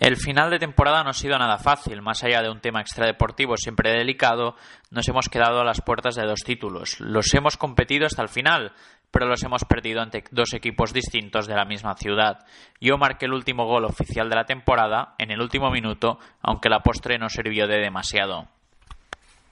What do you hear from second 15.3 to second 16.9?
el último minuto, aunque la